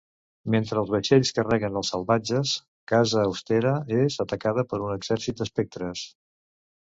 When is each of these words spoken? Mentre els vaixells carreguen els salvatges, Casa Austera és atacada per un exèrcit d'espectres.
Mentre 0.53 0.77
els 0.83 0.93
vaixells 0.93 1.31
carreguen 1.39 1.77
els 1.81 1.91
salvatges, 1.93 2.53
Casa 2.93 3.19
Austera 3.27 3.75
és 3.99 4.17
atacada 4.25 4.65
per 4.73 4.81
un 4.89 4.97
exèrcit 4.97 5.43
d'espectres. 5.45 6.05